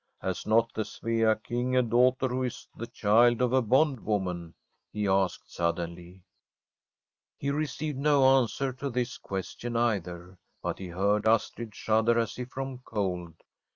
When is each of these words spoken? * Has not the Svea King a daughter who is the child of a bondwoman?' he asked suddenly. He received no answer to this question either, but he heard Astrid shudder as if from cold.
* 0.13 0.19
Has 0.23 0.47
not 0.47 0.73
the 0.73 0.81
Svea 0.81 1.35
King 1.43 1.75
a 1.77 1.83
daughter 1.83 2.27
who 2.27 2.41
is 2.41 2.67
the 2.75 2.87
child 2.87 3.39
of 3.39 3.53
a 3.53 3.61
bondwoman?' 3.61 4.55
he 4.93 5.07
asked 5.07 5.53
suddenly. 5.53 6.23
He 7.37 7.51
received 7.51 7.99
no 7.99 8.39
answer 8.39 8.73
to 8.73 8.89
this 8.89 9.19
question 9.19 9.75
either, 9.75 10.39
but 10.63 10.79
he 10.79 10.87
heard 10.87 11.27
Astrid 11.27 11.75
shudder 11.75 12.17
as 12.17 12.39
if 12.39 12.49
from 12.49 12.79
cold. 12.79 13.35